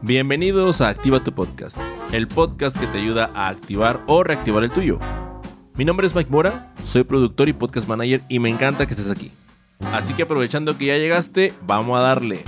[0.00, 1.76] Bienvenidos a Activa tu Podcast,
[2.12, 5.00] el podcast que te ayuda a activar o reactivar el tuyo.
[5.74, 9.10] Mi nombre es Mike Mora, soy productor y podcast manager y me encanta que estés
[9.10, 9.32] aquí.
[9.92, 12.44] Así que aprovechando que ya llegaste, vamos a darle.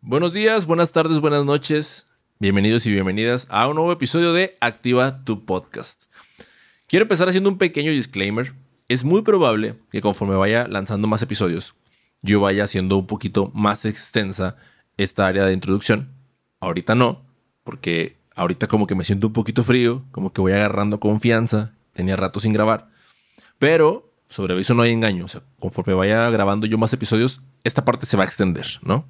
[0.00, 2.06] Buenos días, buenas tardes, buenas noches.
[2.38, 6.04] Bienvenidos y bienvenidas a un nuevo episodio de Activa tu Podcast.
[6.86, 8.54] Quiero empezar haciendo un pequeño disclaimer.
[8.88, 11.74] Es muy probable que conforme vaya lanzando más episodios,
[12.22, 14.56] yo vaya haciendo un poquito más extensa
[15.02, 16.08] esta área de introducción.
[16.60, 17.22] Ahorita no,
[17.64, 22.16] porque ahorita como que me siento un poquito frío, como que voy agarrando confianza, tenía
[22.16, 22.88] rato sin grabar.
[23.58, 27.84] Pero sobre aviso no hay engaño, o sea, conforme vaya grabando yo más episodios, esta
[27.84, 29.04] parte se va a extender, ¿no?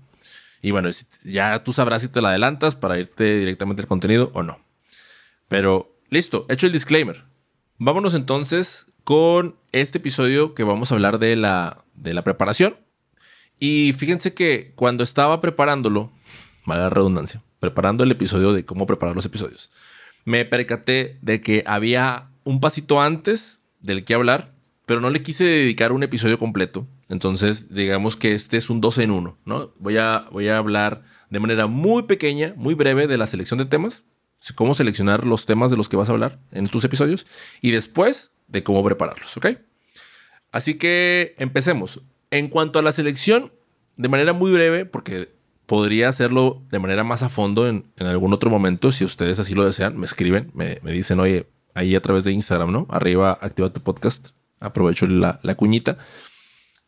[0.62, 0.88] Y bueno,
[1.24, 4.58] ya tú sabrás si te la adelantas para irte directamente al contenido o no.
[5.48, 7.24] Pero listo, hecho el disclaimer.
[7.78, 12.76] Vámonos entonces con este episodio que vamos a hablar de la, de la preparación
[13.60, 16.10] y fíjense que cuando estaba preparándolo,
[16.64, 19.70] mala redundancia, preparando el episodio de cómo preparar los episodios,
[20.24, 24.52] me percaté de que había un pasito antes del que hablar,
[24.86, 26.88] pero no le quise dedicar un episodio completo.
[27.08, 29.72] Entonces, digamos que este es un 12 en 1, ¿no?
[29.78, 33.66] Voy a, voy a hablar de manera muy pequeña, muy breve de la selección de
[33.66, 34.04] temas,
[34.54, 37.26] cómo seleccionar los temas de los que vas a hablar en tus episodios
[37.60, 39.46] y después de cómo prepararlos, ¿ok?
[40.50, 42.00] Así que empecemos.
[42.30, 43.52] En cuanto a la selección,
[43.96, 45.30] de manera muy breve, porque
[45.66, 49.64] podría hacerlo de manera más a fondo en, algún otro momento, si ustedes así lo
[49.64, 52.86] desean, me escriben, me, dicen, oye, ahí a través de Instagram, ¿no?
[52.90, 55.98] Arriba, activa tu podcast, aprovecho la, cuñita.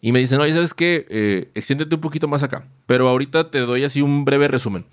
[0.01, 1.07] Y me dicen, oye, ¿sabes qué?
[1.11, 2.69] Eh, extiéndete un poquito más acá.
[2.87, 4.85] Pero ahorita te doy así un breve resumen.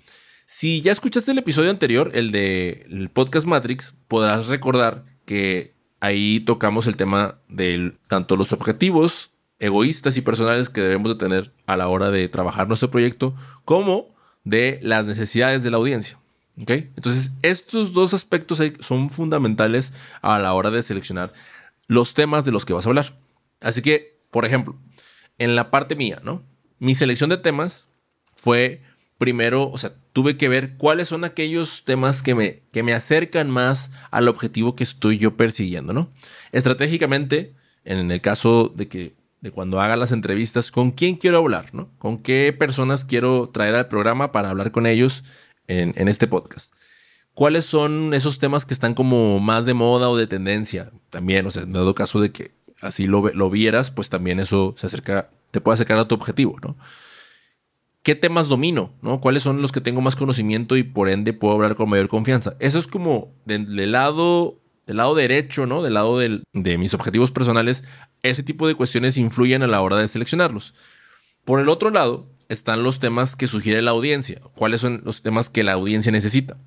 [0.46, 6.86] Si ya escuchaste el episodio anterior, el de podcast Matrix, podrás recordar que ahí tocamos
[6.86, 9.29] el tema de tanto los objetivos
[9.60, 14.14] egoístas y personales que debemos de tener a la hora de trabajar nuestro proyecto, como
[14.42, 16.18] de las necesidades de la audiencia.
[16.60, 16.90] ¿Okay?
[16.96, 21.32] Entonces, estos dos aspectos son fundamentales a la hora de seleccionar
[21.86, 23.18] los temas de los que vas a hablar.
[23.60, 24.76] Así que, por ejemplo,
[25.38, 26.42] en la parte mía, ¿no?
[26.78, 27.86] Mi selección de temas
[28.34, 28.82] fue
[29.18, 33.50] primero, o sea, tuve que ver cuáles son aquellos temas que me, que me acercan
[33.50, 36.10] más al objetivo que estoy yo persiguiendo, ¿no?
[36.52, 37.54] Estratégicamente,
[37.84, 41.88] en el caso de que de cuando haga las entrevistas, con quién quiero hablar, ¿no?
[41.98, 45.24] Con qué personas quiero traer al programa para hablar con ellos
[45.66, 46.74] en, este podcast.
[47.32, 50.90] ¿Cuáles son esos temas que están como más de moda o de tendencia?
[51.10, 54.74] También, o sea, en dado caso de que así lo, lo vieras, pues también eso
[54.76, 56.76] se acerca, te puede acercar a tu objetivo, ¿no?
[58.02, 58.94] ¿Qué temas domino?
[59.02, 59.20] ¿no?
[59.20, 62.56] ¿Cuáles son los que tengo más conocimiento y por ende puedo hablar con mayor confianza?
[62.58, 64.59] Eso es como del lado
[64.90, 65.84] del lado derecho, ¿no?
[65.84, 67.84] Del lado de mis objetivos personales,
[68.24, 70.74] ese tipo de cuestiones influyen a la hora de seleccionarlos.
[71.44, 74.40] Por el otro lado, están los temas que sugiere la audiencia.
[74.56, 76.58] ¿Cuáles son los temas que la audiencia necesita?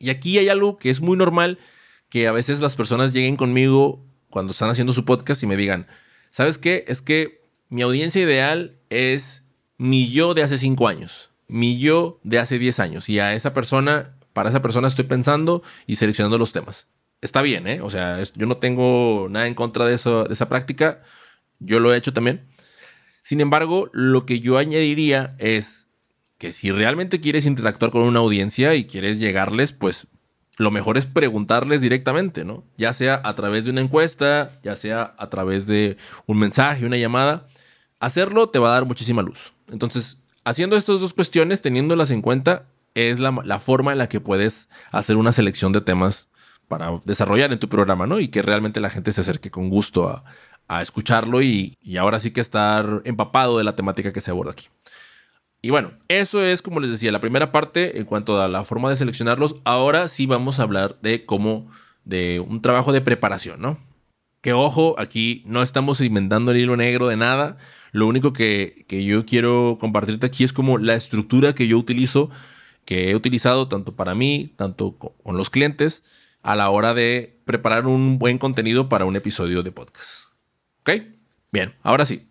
[0.00, 1.60] Y aquí hay algo que es muy normal,
[2.08, 5.86] que a veces las personas lleguen conmigo cuando están haciendo su podcast y me digan,
[6.32, 6.84] ¿sabes qué?
[6.88, 9.44] Es que mi audiencia ideal es
[9.78, 13.08] mi yo de hace cinco años, mi yo de hace 10 años.
[13.08, 16.88] Y a esa persona, para esa persona estoy pensando y seleccionando los temas
[17.20, 17.80] está bien, ¿eh?
[17.80, 21.02] O sea, yo no tengo nada en contra de, de esa práctica.
[21.58, 22.46] Yo lo he hecho también.
[23.22, 25.88] Sin embargo, lo que yo añadiría es
[26.38, 30.06] que si realmente quieres interactuar con una audiencia y quieres llegarles, pues
[30.56, 32.64] lo mejor es preguntarles directamente, ¿no?
[32.78, 36.96] Ya sea a través de una encuesta, ya sea a través de un mensaje, una
[36.96, 37.46] llamada.
[37.98, 39.52] Hacerlo te va a dar muchísima luz.
[39.70, 44.20] Entonces, haciendo estas dos cuestiones, teniéndolas en cuenta, es la, la forma en la que
[44.20, 46.30] puedes hacer una selección de temas
[46.70, 48.20] para desarrollar en tu programa, ¿no?
[48.20, 50.22] Y que realmente la gente se acerque con gusto a,
[50.80, 54.68] escucharlo y, ahora sí que estar empapado de la temática que se aborda aquí.
[55.62, 58.88] Y bueno, eso es, como les decía, la primera parte en cuanto a la forma
[58.88, 59.56] de seleccionarlos.
[59.64, 61.68] Ahora sí vamos a hablar de cómo,
[62.04, 63.78] de un trabajo de preparación, ¿no?
[64.40, 67.56] Que ojo, aquí no estamos inventando el hilo negro de nada.
[67.90, 72.30] Lo único que, que yo quiero compartirte aquí es como la estructura que yo utilizo,
[72.84, 76.04] que he utilizado tanto para mí, tanto con los clientes
[76.42, 80.24] a la hora de preparar un buen contenido para un episodio de podcast.
[80.80, 81.02] ¿Ok?
[81.52, 82.28] Bien, ahora sí.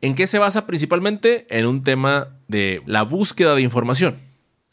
[0.00, 1.46] ¿En qué se basa principalmente?
[1.50, 4.18] En un tema de la búsqueda de información.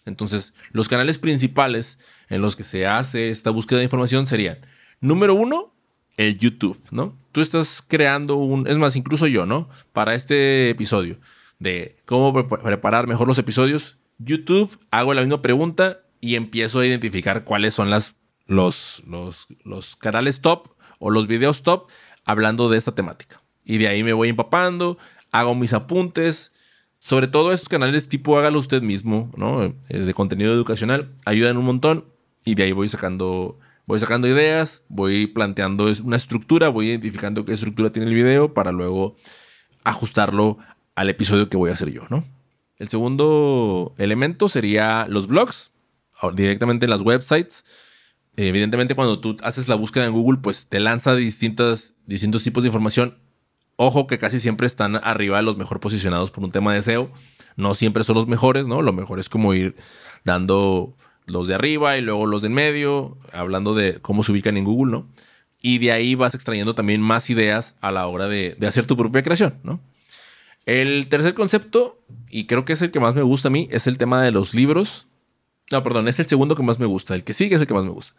[0.06, 2.00] Entonces, los canales principales
[2.30, 4.60] en los que se hace esta búsqueda de información serían,
[5.02, 5.74] número uno,
[6.16, 7.18] el YouTube, ¿no?
[7.34, 9.70] Tú estás creando un, es más, incluso yo, ¿no?
[9.92, 11.18] Para este episodio
[11.60, 17.44] de cómo preparar mejor los episodios, YouTube, hago la misma pregunta y empiezo a identificar
[17.44, 18.16] cuáles son las
[18.48, 21.90] los, los, canales top o los videos top
[22.26, 23.42] hablando de esta temática.
[23.64, 24.98] Y de ahí me voy empapando,
[25.32, 26.54] hago mis apuntes,
[27.00, 29.64] sobre todo estos canales tipo hágalo usted mismo, ¿no?
[29.90, 32.06] Eh, de contenido educacional, ayudan un montón
[32.44, 37.54] y de ahí voy sacando, voy sacando ideas, voy planteando una estructura, voy identificando qué
[37.54, 39.16] estructura tiene el video para luego
[39.84, 40.58] ajustarlo
[40.96, 42.26] al episodio que voy a hacer yo, ¿no?
[42.78, 45.72] El segundo elemento sería los blogs,
[46.34, 47.66] directamente en las websites.
[48.38, 52.68] Evidentemente, cuando tú haces la búsqueda en Google, pues te lanza distintas, distintos tipos de
[52.68, 53.18] información.
[53.78, 57.12] Ojo que casi siempre están arriba los mejor posicionados por un tema de SEO.
[57.56, 58.84] No siempre son los mejores, ¿no?
[58.84, 59.76] Lo mejor es como ir
[60.24, 60.96] dando
[61.26, 64.66] los de arriba y luego los de en medio, hablando de cómo se ubican en
[64.66, 65.08] Google, ¿no?
[65.60, 68.96] Y de ahí vas extrayendo también más ideas a la hora de, de hacer tu
[68.96, 69.82] propia creación, ¿no?
[70.68, 73.88] El tercer concepto, y creo que es el que más me gusta a mí, es
[73.88, 75.07] el tema de los libros.
[75.72, 77.16] No, perdón, es el segundo que más me gusta.
[77.16, 78.14] El que sigue es el que más me gusta.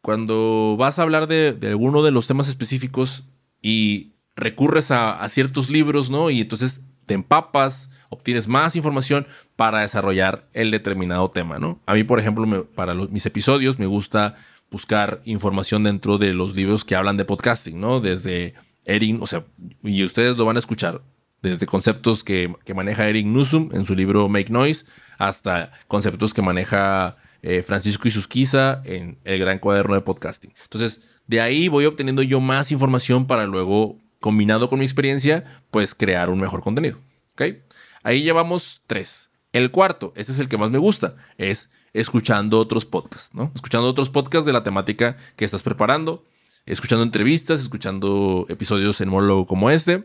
[0.00, 3.24] Cuando vas a hablar de, alguno de los temas específicos
[3.60, 6.30] y recurres a, ciertos libros, ¿no?
[6.30, 9.26] Y entonces te empapas, obtienes más información
[9.56, 11.80] para desarrollar el determinado tema, ¿no?
[11.86, 14.36] A mí, por ejemplo, para mis episodios me gusta
[14.70, 18.00] buscar información dentro de los libros que hablan de podcasting, ¿no?
[18.00, 18.54] Desde
[18.84, 19.44] Erin, o sea,
[19.82, 21.02] y ustedes lo van a escuchar
[21.42, 24.86] desde conceptos que, maneja Eric Nusum en su libro Make Noise
[25.18, 30.54] hasta conceptos que maneja eh, Francisco Isusquiza en el gran cuaderno de podcasting.
[30.62, 35.94] Entonces, de ahí voy obteniendo yo más información para luego, combinado con mi experiencia, pues
[35.94, 36.98] crear un mejor contenido.
[37.32, 37.58] ¿Ok?
[38.02, 39.30] Ahí llevamos tres.
[39.52, 43.50] El cuarto, ese es el que más me gusta, es escuchando otros podcasts, ¿no?
[43.54, 46.24] Escuchando otros podcasts de la temática que estás preparando,
[46.66, 50.04] escuchando entrevistas, escuchando episodios en monólogo como este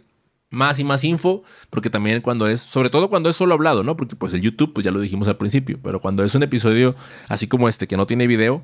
[0.53, 3.97] más y más info, porque también cuando es, sobre todo cuando es solo hablado, ¿no?
[3.97, 6.95] Porque pues el YouTube, pues ya lo dijimos al principio, pero cuando es un episodio
[7.27, 8.63] así como este, que no tiene video,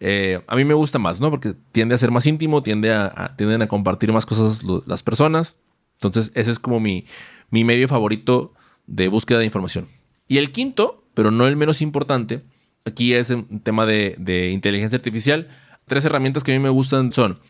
[0.00, 1.30] eh, a mí me gusta más, ¿no?
[1.30, 5.56] Porque tiende a ser más íntimo, tiende a, tienden a compartir más cosas las personas.
[5.94, 7.06] Entonces, ese es como mi,
[7.48, 8.52] mi medio favorito
[8.86, 9.88] de búsqueda de información.
[10.28, 12.42] Y el quinto, pero no el menos importante,
[12.84, 15.48] aquí es un tema de, de inteligencia artificial.
[15.86, 17.40] Tres herramientas que a mí me gustan son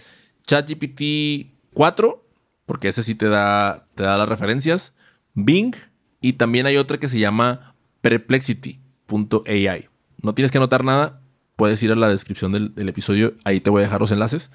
[0.47, 2.30] ChatGPT 4,
[2.71, 4.95] porque ese sí te da, te da las referencias.
[5.35, 5.75] Bing
[6.21, 9.89] y también hay otra que se llama perplexity.ai.
[10.23, 11.21] No tienes que anotar nada,
[11.57, 14.53] puedes ir a la descripción del, episodio, ahí te voy a dejar los enlaces.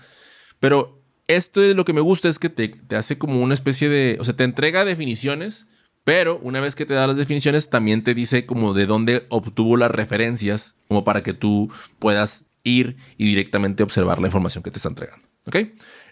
[0.62, 3.90] Pero esto es lo que me gusta, es que te, te hace como una especie
[3.90, 5.68] de, o sea, te entrega definiciones,
[6.06, 9.76] pero una vez que te da las definiciones, también te dice como de dónde obtuvo
[9.76, 11.70] las referencias, como para que tú
[12.00, 15.35] puedas ir y directamente observar la información que te está entregando.
[15.48, 15.58] ¿Ok?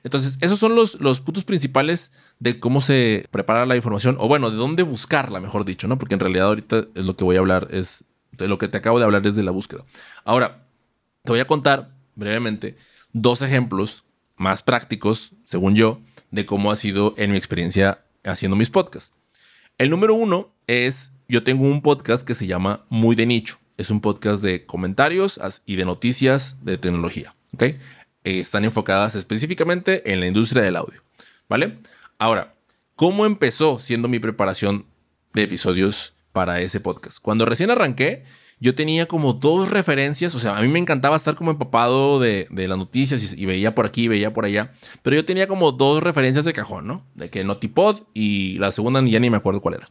[0.04, 4.52] Entonces, esos son los, los puntos principales de cómo se prepara la información, o bueno,
[4.52, 5.98] de dónde buscarla, mejor dicho, ¿no?
[5.98, 8.78] Porque en realidad ahorita es lo que voy a hablar, es de lo que te
[8.78, 9.84] acabo de hablar es de la búsqueda.
[10.24, 10.68] Ahora,
[11.24, 12.78] te voy a contar brevemente
[13.12, 16.00] dos ejemplos más prácticos, según yo,
[16.32, 19.14] de cómo ha sido en mi experiencia haciendo mis podcasts.
[19.78, 23.58] El número uno es, yo tengo un podcast que se llama Muy de Nicho.
[23.78, 27.36] Es un podcast de comentarios y de noticias de tecnología.
[27.54, 27.64] ¿ok?
[28.24, 31.02] Eh, están enfocadas específicamente en la industria del audio,
[31.50, 31.80] ¿vale?
[32.18, 32.56] Ahora,
[32.96, 34.86] ¿cómo empezó siendo mi preparación
[35.34, 37.20] de episodios para ese podcast?
[37.22, 38.24] Cuando recién arranqué,
[38.64, 42.48] yo tenía como dos referencias, o sea, a mí me encantaba estar como empapado de,
[42.50, 44.72] las noticias y, veía por aquí, veía por allá,
[45.02, 47.06] pero yo tenía como dos referencias de cajón, ¿no?
[47.16, 49.90] De que Notipod y la segunda ya ni me acuerdo cuál era.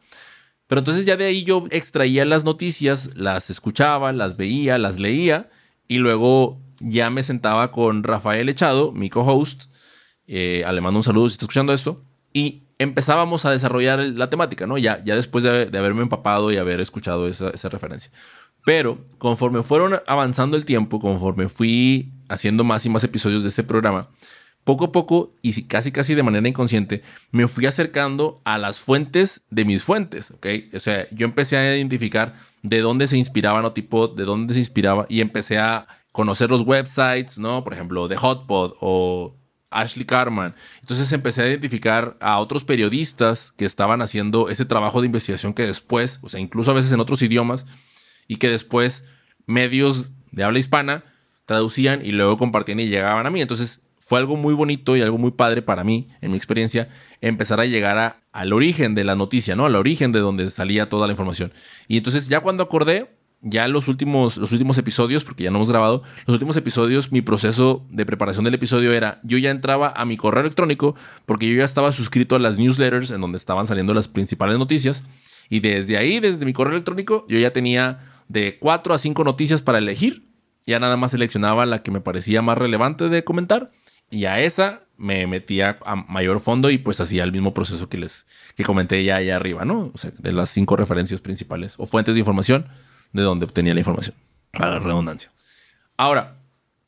[0.68, 5.50] Pero entonces ya de ahí yo extraía las noticias, las escuchaba, las veía, las leía
[5.86, 9.64] y luego ya me sentaba con Rafael Echado, mi co-host,
[10.26, 14.66] eh, le mando un saludo si está escuchando esto, y empezábamos a desarrollar la temática,
[14.66, 14.78] ¿no?
[14.78, 18.10] Ya, ya después de, haberme empapado y haber escuchado esa, referencia.
[18.64, 23.62] Pero conforme fueron avanzando el tiempo, conforme fui haciendo más y más episodios de este
[23.62, 24.08] programa,
[24.64, 29.44] poco a poco y casi casi de manera inconsciente, me fui acercando a las fuentes
[29.50, 30.46] de mis fuentes, ¿ok?
[30.74, 35.06] O sea, yo empecé a identificar de dónde se inspiraba Notipod, de dónde se inspiraba
[35.08, 37.64] y empecé a conocer los websites, ¿no?
[37.64, 39.36] Por ejemplo, de Hotpot o
[39.70, 40.54] Ashley Carman.
[40.80, 45.66] Entonces empecé a identificar a otros periodistas que estaban haciendo ese trabajo de investigación que
[45.66, 47.66] después, o sea, incluso a veces en otros idiomas,
[48.28, 49.04] y que después
[49.46, 51.04] medios de habla hispana
[51.46, 53.40] traducían y luego compartían y llegaban a mí.
[53.40, 56.88] Entonces fue algo muy bonito y algo muy padre para mí, en mi experiencia,
[57.20, 59.66] empezar a llegar al origen de la noticia, ¿no?
[59.66, 61.52] Al origen de donde salía toda la información.
[61.88, 63.10] Y entonces ya cuando acordé,
[63.42, 67.22] ya los últimos, los últimos episodios, porque ya no hemos grabado, los últimos episodios, mi
[67.22, 70.94] proceso de preparación del episodio era, yo ya entraba a mi correo electrónico,
[71.26, 75.02] porque yo ya estaba suscrito a las newsletters en donde estaban saliendo las principales noticias,
[75.50, 79.60] y desde ahí, desde mi correo electrónico, yo ya tenía de cuatro a cinco noticias
[79.60, 80.28] para elegir,
[80.64, 83.72] ya nada más seleccionaba la que me parecía más relevante de comentar,
[84.08, 87.96] y a esa me metía a mayor fondo y pues hacía el mismo proceso que
[87.96, 89.90] les que comenté ya allá arriba, ¿no?
[89.92, 92.66] O sea, de las cinco referencias principales o fuentes de información
[93.12, 94.16] de donde obtenía la información,
[94.52, 95.30] para la redundancia.
[95.96, 96.36] Ahora,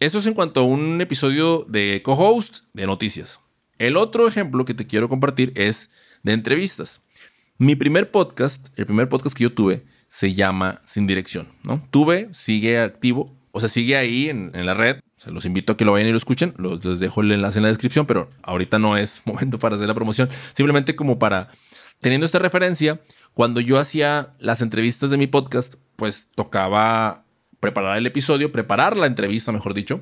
[0.01, 3.41] eso es en cuanto a un episodio de co-host de noticias.
[3.79, 5.91] El otro ejemplo que te quiero compartir es
[6.23, 7.01] de entrevistas.
[7.59, 11.87] Mi primer podcast, el primer podcast que yo tuve, se llama Sin Dirección, ¿no?
[11.91, 14.99] Tuve, sigue activo, o sea, sigue ahí en, la red.
[15.17, 16.55] Se los invito a que lo vayan y lo escuchen.
[16.59, 19.95] les dejo el enlace en la descripción, pero ahorita no es momento para hacer la
[19.95, 20.29] promoción.
[20.55, 21.51] Simplemente como para,
[22.01, 23.01] teniendo esta referencia,
[23.33, 27.25] cuando yo hacía las entrevistas de mi podcast, pues tocaba
[27.61, 30.01] preparar el episodio, preparar la entrevista, mejor dicho.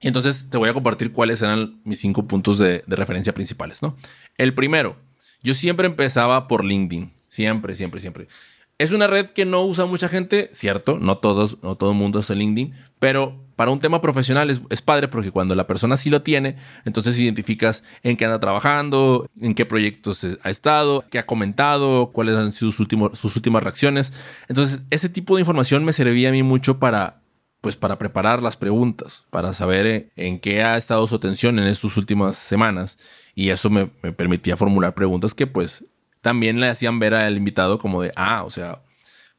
[0.00, 3.82] Y entonces te voy a compartir cuáles eran mis cinco puntos de, de referencia principales,
[3.82, 3.96] ¿no?
[4.36, 4.96] El primero,
[5.42, 7.12] yo siempre empezaba por LinkedIn.
[7.28, 8.28] Siempre, siempre, siempre.
[8.76, 12.18] Es una red que no usa mucha gente, cierto, no todos, no todo el mundo
[12.18, 16.10] usa LinkedIn, pero para un tema profesional es, es, padre porque cuando la persona sí
[16.10, 21.26] lo tiene, entonces identificas en qué anda trabajando, en qué proyectos ha estado, qué ha
[21.26, 24.12] comentado, cuáles han sido sus, últimos, sus últimas reacciones.
[24.48, 27.20] Entonces, ese tipo de información me servía a mí mucho para
[27.60, 31.66] pues para preparar las preguntas, para saber eh, en qué ha estado su atención en
[31.66, 32.98] estas últimas semanas.
[33.34, 35.82] Y eso me, me permitía formular preguntas que pues
[36.24, 38.80] también le hacían ver al invitado como de, ah, o sea,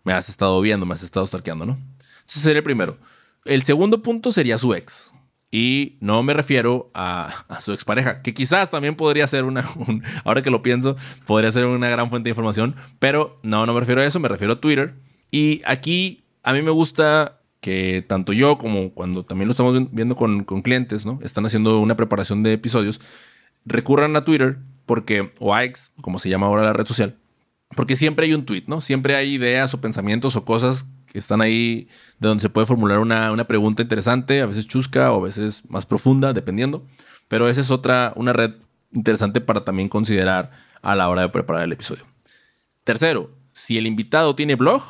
[0.04, 1.80] me has estado viendo, me has estado stalkeando, ¿no?
[2.20, 3.00] Entonces sería el primero.
[3.44, 5.12] El segundo punto sería su ex.
[5.50, 9.68] Y no me refiero a, a su expareja, que quizás también podría ser una,
[10.24, 13.80] ahora que lo pienso, podría ser una gran fuente de información, pero no, no me
[13.80, 14.94] refiero a eso, me refiero a Twitter.
[15.32, 20.16] Y aquí a mí me gusta que tanto yo como cuando también lo estamos viendo
[20.16, 21.18] con, con clientes, ¿no?
[21.24, 23.02] Están haciendo una preparación de episodios,
[23.66, 27.18] recurran a Twitter porque, o a X, como se llama ahora la red social,
[27.76, 28.82] porque siempre hay un tweet, ¿no?
[28.82, 31.88] Siempre hay ideas o pensamientos o cosas que están ahí
[32.20, 35.64] de donde se puede formular una, una pregunta interesante, a veces chusca o a veces
[35.70, 36.86] más profunda, dependiendo.
[37.28, 38.52] Pero esa es otra, una red
[38.92, 40.52] interesante para también considerar
[40.82, 42.06] a la hora de preparar el episodio.
[42.84, 44.84] Tercero, si el invitado tiene blog,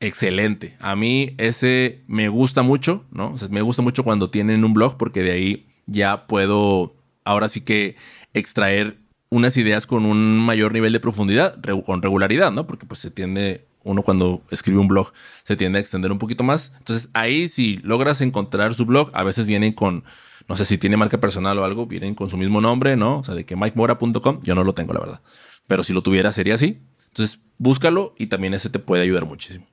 [0.00, 0.76] excelente.
[0.80, 3.34] A mí ese me gusta mucho, ¿no?
[3.50, 7.96] Me gusta mucho cuando tienen un blog porque de ahí ya puedo ahora sí que
[8.32, 8.98] extraer
[9.36, 12.66] unas ideas con un mayor nivel de profundidad, con regularidad, ¿no?
[12.66, 15.12] Porque pues se tiende, uno cuando escribe un blog
[15.44, 16.72] se tiende a extender un poquito más.
[16.78, 20.04] Entonces ahí si logras encontrar su blog, a veces vienen con,
[20.48, 23.18] no sé si tiene marca personal o algo, vienen con su mismo nombre, ¿no?
[23.18, 25.20] O sea, de que mikemora.com, yo no lo tengo, la verdad.
[25.66, 26.80] Pero si lo tuviera sería así.
[27.08, 29.66] Entonces búscalo y también ese te puede ayudar muchísimo.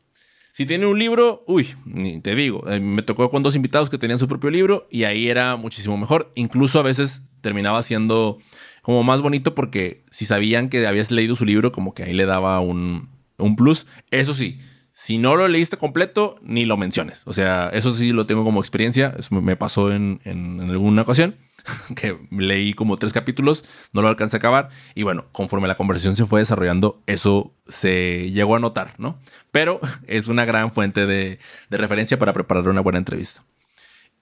[0.53, 1.73] Si tiene un libro, uy,
[2.21, 5.27] te digo, eh, me tocó con dos invitados que tenían su propio libro y ahí
[5.27, 6.31] era muchísimo mejor.
[6.35, 8.37] Incluso a veces terminaba siendo
[8.83, 12.27] como más bonito porque si sabían que habías leído su libro, como que ahí le
[12.27, 13.09] daba un,
[13.57, 13.87] plus.
[14.11, 14.59] Eso sí,
[14.91, 17.23] si no lo leíste completo, ni lo menciones.
[17.25, 19.15] O sea, eso sí lo tengo como experiencia.
[19.17, 21.35] Eso me pasó en, en, alguna ocasión
[21.95, 24.69] que leí como tres capítulos, no lo alcancé a acabar.
[24.95, 29.19] Y bueno, conforme la conversación se fue desarrollando, eso se llegó a notar, ¿no?
[29.51, 31.39] Pero es una gran fuente de,
[31.69, 33.43] de referencia para preparar una buena entrevista.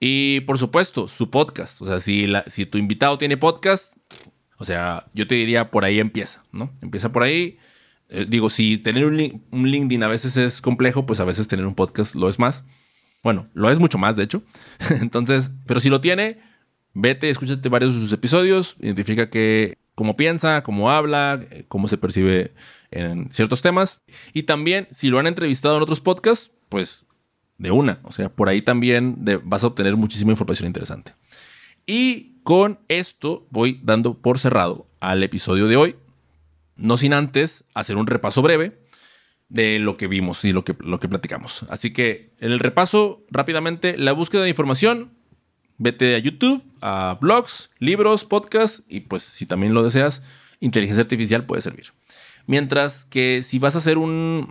[0.04, 1.80] Y por supuesto, su podcast.
[1.80, 3.92] O sea, si, la, si tu invitado tiene podcast,
[4.58, 6.72] o sea, yo te diría por ahí empieza, ¿no?
[6.82, 7.58] Empieza por ahí.
[8.08, 11.76] Eh, digo, si tener un, LinkedIn a veces es complejo, pues a veces tener un
[11.76, 12.64] podcast lo es más.
[13.22, 14.42] Bueno, lo es mucho más, de hecho.
[14.90, 16.40] Entonces, pero si lo tiene,
[16.94, 22.52] vete, escúchate varios de sus episodios, identifica que, cómo piensa, cómo habla, cómo se percibe
[22.90, 24.00] en ciertos temas.
[24.32, 27.06] Y también, si lo han entrevistado en otros podcasts, pues
[27.58, 28.00] de una.
[28.04, 31.14] O sea, por ahí también vas a obtener muchísima información interesante.
[31.86, 35.96] Y con esto voy dando por cerrado al episodio de hoy,
[36.76, 38.82] no sin antes hacer un repaso breve
[39.48, 41.64] de lo que vimos y lo que, lo que platicamos.
[41.68, 45.12] Así que en el repaso, rápidamente, la búsqueda de información,
[45.82, 50.22] vete a YouTube, a blogs, libros, podcasts y pues si también lo deseas,
[50.60, 51.86] inteligencia artificial puede servir.
[52.46, 54.48] Mientras que si vas a hacer un,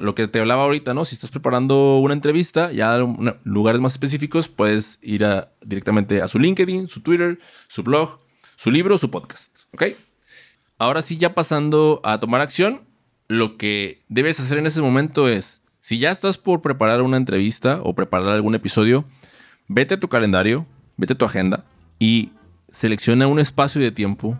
[0.00, 1.04] lo que te hablaba ahorita, ¿no?
[1.04, 5.26] Si estás preparando una entrevista, ya en lugares más específicos, puedes ir
[5.62, 7.38] directamente a su LinkedIn, su Twitter,
[7.68, 8.20] su blog,
[8.56, 9.64] su libro, su podcast.
[10.78, 12.82] Ahora sí, ya pasando a tomar acción,
[13.28, 17.80] lo que debes hacer en ese momento es, si ya estás por preparar una entrevista
[17.82, 19.04] o preparar algún episodio,
[19.68, 20.66] vete a tu calendario,
[20.96, 21.64] vete a tu agenda
[21.98, 22.30] y
[22.70, 24.36] selecciona un espacio de tiempo,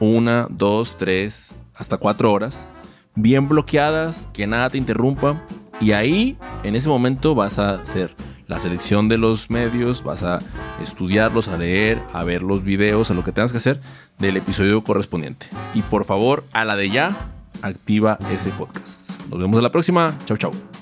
[0.00, 2.66] una, dos, tres, hasta cuatro horas,
[3.14, 5.42] bien bloqueadas, que nada te interrumpa.
[5.80, 8.14] Y ahí, en ese momento, vas a hacer
[8.46, 10.38] la selección de los medios, vas a
[10.80, 13.80] estudiarlos, a leer, a ver los videos, a lo que tengas que hacer
[14.18, 15.46] del episodio correspondiente.
[15.74, 17.30] Y por favor, a la de ya,
[17.62, 19.10] activa ese podcast.
[19.30, 20.16] Nos vemos en la próxima.
[20.24, 20.75] Chau, chau.